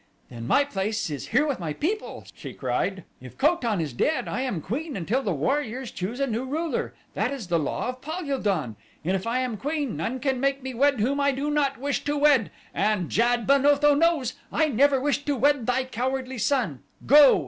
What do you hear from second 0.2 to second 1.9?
"Then my place is here with my